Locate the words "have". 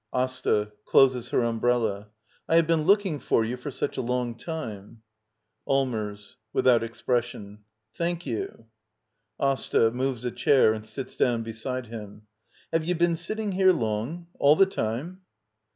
2.55-2.65, 12.73-12.83